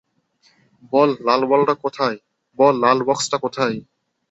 বল 0.93 1.09
লাল 2.83 2.99
বাক্সটা 3.07 3.37
কোথায়। 3.43 3.77